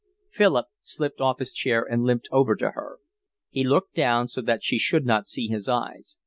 [0.31, 2.97] Philip slipped off his chair and limped over to her.
[3.51, 6.17] He looked down so that she should not see his eyes.